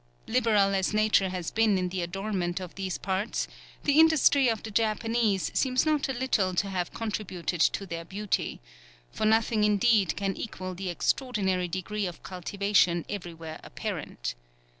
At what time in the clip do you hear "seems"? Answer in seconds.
5.53-5.85